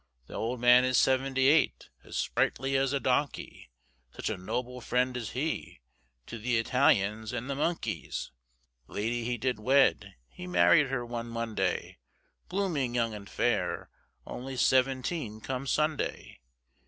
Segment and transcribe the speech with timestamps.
[0.25, 3.69] The old man is seventy eight, As sprightly as a donkey,
[4.15, 5.79] Such a noble friend is he
[6.25, 8.31] To the Italians & the monkeys.
[8.87, 11.99] The lady he did wed, He married her one Monday,
[12.49, 13.91] Blooming, young, and fair,
[14.25, 16.39] Only seventeen come Sunday.